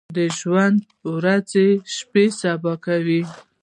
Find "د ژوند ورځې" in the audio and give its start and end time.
0.15-1.67